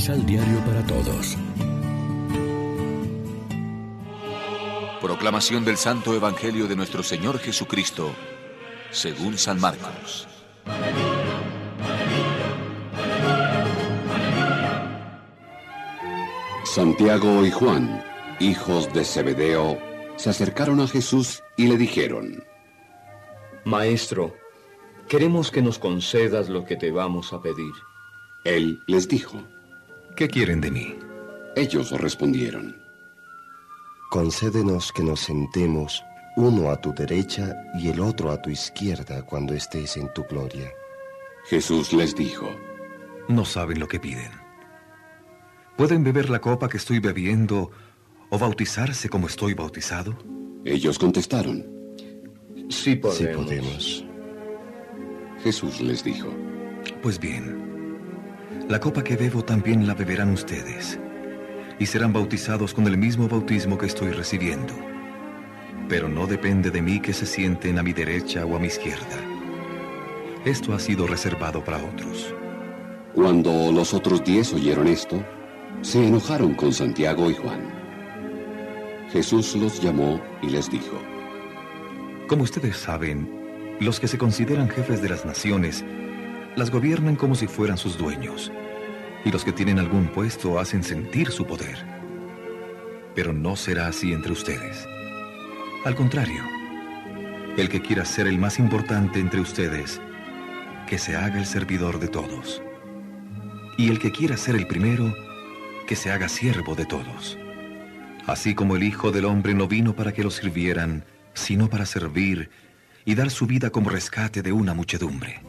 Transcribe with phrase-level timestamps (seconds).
[0.00, 1.36] Misal Diario para Todos.
[5.02, 8.10] Proclamación del Santo Evangelio de nuestro Señor Jesucristo,
[8.90, 10.26] según San Marcos.
[16.64, 18.02] Santiago y Juan,
[18.40, 19.78] hijos de Zebedeo,
[20.16, 22.42] se acercaron a Jesús y le dijeron,
[23.66, 24.34] Maestro,
[25.10, 27.74] queremos que nos concedas lo que te vamos a pedir.
[28.44, 29.42] Él les dijo,
[30.20, 30.98] ¿Qué quieren de mí?
[31.56, 32.76] Ellos respondieron,
[34.10, 36.04] Concédenos que nos sentemos
[36.36, 40.70] uno a tu derecha y el otro a tu izquierda cuando estés en tu gloria.
[41.46, 42.50] Jesús les dijo,
[43.28, 44.30] No saben lo que piden.
[45.78, 47.70] ¿Pueden beber la copa que estoy bebiendo
[48.28, 50.18] o bautizarse como estoy bautizado?
[50.66, 51.64] Ellos contestaron,
[52.68, 53.16] Sí podemos.
[53.16, 54.04] Sí podemos.
[55.42, 56.28] Jesús les dijo,
[57.00, 57.69] Pues bien,
[58.70, 60.96] la copa que bebo también la beberán ustedes,
[61.80, 64.72] y serán bautizados con el mismo bautismo que estoy recibiendo.
[65.88, 69.18] Pero no depende de mí que se sienten a mi derecha o a mi izquierda.
[70.44, 72.32] Esto ha sido reservado para otros.
[73.12, 75.20] Cuando los otros diez oyeron esto,
[75.82, 77.74] se enojaron con Santiago y Juan.
[79.10, 80.96] Jesús los llamó y les dijo,
[82.28, 85.84] Como ustedes saben, los que se consideran jefes de las naciones
[86.56, 88.50] las gobiernan como si fueran sus dueños,
[89.24, 91.78] y los que tienen algún puesto hacen sentir su poder.
[93.14, 94.86] Pero no será así entre ustedes.
[95.84, 96.42] Al contrario,
[97.56, 100.00] el que quiera ser el más importante entre ustedes,
[100.86, 102.62] que se haga el servidor de todos.
[103.78, 105.14] Y el que quiera ser el primero,
[105.86, 107.38] que se haga siervo de todos.
[108.26, 112.50] Así como el Hijo del Hombre no vino para que lo sirvieran, sino para servir
[113.04, 115.40] y dar su vida como rescate de una muchedumbre.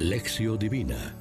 [0.00, 1.14] Lección Divina.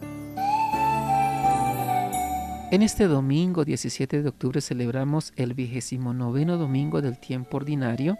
[2.72, 8.18] En este domingo 17 de octubre celebramos el vigésimo noveno domingo del tiempo ordinario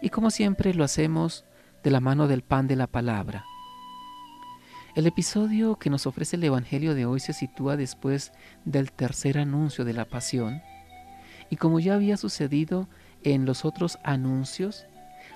[0.00, 1.44] y como siempre lo hacemos
[1.84, 3.44] de la mano del pan de la palabra.
[4.94, 8.32] El episodio que nos ofrece el Evangelio de hoy se sitúa después
[8.64, 10.62] del tercer anuncio de la pasión
[11.50, 12.88] y como ya había sucedido
[13.24, 14.86] en los otros anuncios,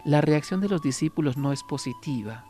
[0.06, 2.46] la reacción de los discípulos no es positiva.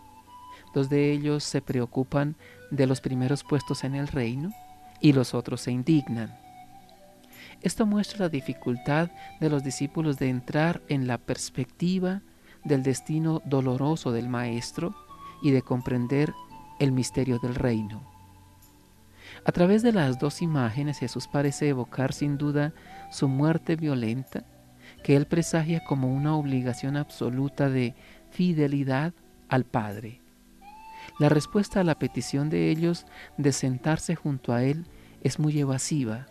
[0.75, 2.37] Dos de ellos se preocupan
[2.71, 4.53] de los primeros puestos en el reino
[5.01, 6.39] y los otros se indignan.
[7.61, 9.11] Esto muestra la dificultad
[9.41, 12.23] de los discípulos de entrar en la perspectiva
[12.65, 14.95] del destino doloroso del Maestro
[15.43, 16.33] y de comprender
[16.79, 18.03] el misterio del reino.
[19.45, 22.73] A través de las dos imágenes Jesús parece evocar sin duda
[23.11, 24.45] su muerte violenta,
[25.03, 27.95] que él presagia como una obligación absoluta de
[28.31, 29.13] fidelidad
[29.49, 30.22] al Padre.
[31.19, 33.07] La respuesta a la petición de ellos
[33.37, 34.87] de sentarse junto a Él
[35.23, 36.27] es muy evasiva,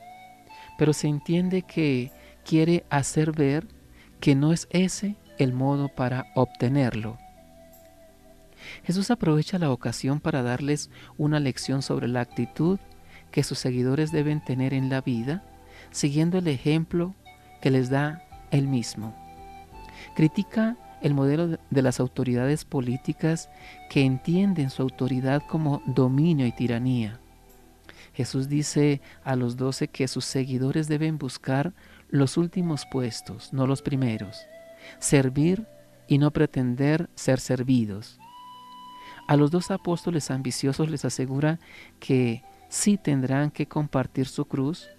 [0.77, 2.11] pero se entiende que
[2.43, 3.67] quiere hacer ver
[4.19, 7.17] que no es ese el modo para obtenerlo.
[8.83, 12.79] Jesús aprovecha la ocasión para darles una lección sobre la actitud
[13.31, 15.43] que sus seguidores deben tener en la vida,
[15.89, 17.15] siguiendo el ejemplo
[17.61, 19.15] que les da Él mismo.
[20.15, 23.49] Critica el modelo de las autoridades políticas
[23.89, 27.19] que entienden su autoridad como dominio y tiranía.
[28.13, 31.73] Jesús dice a los doce que sus seguidores deben buscar
[32.09, 34.37] los últimos puestos, no los primeros,
[34.99, 35.65] servir
[36.07, 38.19] y no pretender ser servidos.
[39.27, 41.59] A los dos apóstoles ambiciosos les asegura
[41.99, 44.89] que sí tendrán que compartir su cruz,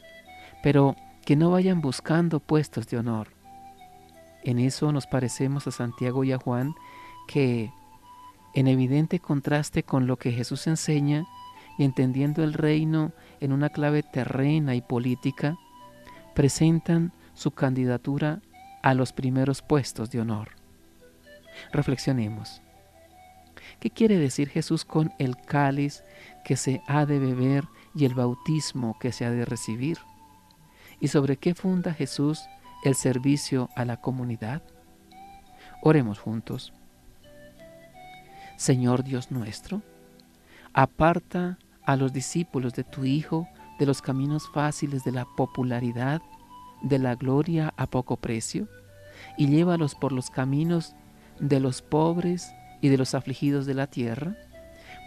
[0.62, 0.96] pero
[1.26, 3.41] que no vayan buscando puestos de honor.
[4.44, 6.74] En eso nos parecemos a Santiago y a Juan
[7.28, 7.72] que,
[8.54, 11.24] en evidente contraste con lo que Jesús enseña
[11.78, 15.56] y entendiendo el reino en una clave terrena y política,
[16.34, 18.42] presentan su candidatura
[18.82, 20.50] a los primeros puestos de honor.
[21.72, 22.60] Reflexionemos.
[23.80, 26.02] ¿Qué quiere decir Jesús con el cáliz
[26.44, 29.98] que se ha de beber y el bautismo que se ha de recibir?
[31.00, 32.42] ¿Y sobre qué funda Jesús
[32.82, 34.62] el servicio a la comunidad?
[35.82, 36.72] Oremos juntos.
[38.56, 39.82] Señor Dios nuestro,
[40.72, 43.48] aparta a los discípulos de tu Hijo
[43.78, 46.22] de los caminos fáciles de la popularidad,
[46.82, 48.68] de la gloria a poco precio,
[49.36, 50.94] y llévalos por los caminos
[51.40, 54.36] de los pobres y de los afligidos de la tierra,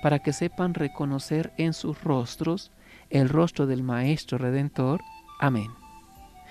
[0.01, 2.71] para que sepan reconocer en sus rostros
[3.09, 5.01] el rostro del Maestro Redentor.
[5.39, 5.84] Amén.